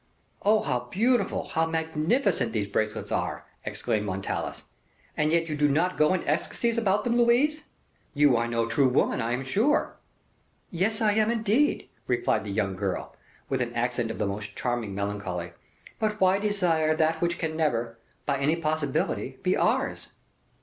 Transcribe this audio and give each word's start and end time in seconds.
"Oh, 0.41 0.63
how 0.63 0.87
beautiful, 0.89 1.49
how 1.49 1.67
magnificent 1.67 2.53
these 2.53 2.65
bracelets 2.65 3.11
are!" 3.11 3.45
exclaimed 3.63 4.07
Montalais; 4.07 4.63
"and 5.15 5.31
yet 5.31 5.47
you 5.47 5.55
do 5.55 5.67
not 5.69 5.95
go 5.95 6.11
into 6.15 6.27
ecstasies 6.27 6.75
about 6.75 7.03
them, 7.03 7.19
Louise! 7.19 7.61
You 8.15 8.35
are 8.35 8.47
no 8.47 8.65
true 8.67 8.89
woman, 8.89 9.21
I 9.21 9.33
am 9.33 9.43
sure." 9.43 9.97
"Yes, 10.71 11.01
I 11.03 11.11
am, 11.11 11.29
indeed," 11.29 11.87
replied 12.07 12.43
the 12.43 12.49
young 12.51 12.75
girl, 12.75 13.15
with 13.47 13.61
an 13.61 13.73
accent 13.75 14.09
of 14.09 14.17
the 14.17 14.25
most 14.25 14.55
charming 14.55 14.95
melancholy; 14.95 15.51
"but 15.99 16.19
why 16.19 16.39
desire 16.39 16.95
that 16.95 17.21
which 17.21 17.37
can 17.37 17.55
never, 17.55 17.99
by 18.25 18.39
any 18.39 18.55
possibility, 18.55 19.37
be 19.43 19.55
ours?" 19.55 20.07